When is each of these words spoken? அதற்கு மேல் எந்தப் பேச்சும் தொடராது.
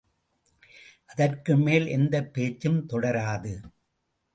அதற்கு 1.05 1.57
மேல் 1.57 1.87
எந்தப் 1.87 2.33
பேச்சும் 2.33 2.85
தொடராது. 2.89 3.53